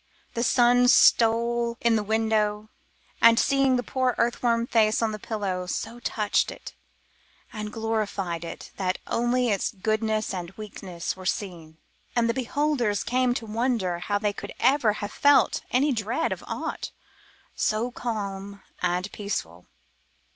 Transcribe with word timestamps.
The 0.33 0.41
sun 0.41 0.87
stole 0.87 1.77
in 1.79 1.93
at 1.93 1.97
the 1.97 2.01
window, 2.03 2.69
and 3.21 3.37
seeing 3.39 3.75
the 3.75 3.83
poor 3.83 4.15
earth 4.17 4.41
worn 4.41 4.65
face 4.65 4.99
on 4.99 5.11
the 5.11 5.19
pillow 5.19 5.67
so 5.67 5.99
touched 5.99 6.49
it 6.49 6.73
and 7.53 7.71
glorified 7.71 8.43
it 8.43 8.71
that 8.77 8.97
only 9.05 9.49
its 9.49 9.71
goodness 9.71 10.33
and 10.33 10.49
weakness 10.57 11.15
were 11.15 11.27
seen, 11.27 11.77
and 12.15 12.27
the 12.27 12.33
beholders 12.33 13.03
came 13.03 13.35
to 13.35 13.45
wonder 13.45 13.99
how 13.99 14.17
they 14.17 14.33
could 14.33 14.55
ever 14.59 14.93
have 14.93 15.11
felt 15.11 15.61
any 15.69 15.91
dread 15.91 16.31
of 16.31 16.43
aught 16.47 16.89
so 17.53 17.91
calm 17.91 18.63
and 18.81 19.11
peaceful. 19.11 19.67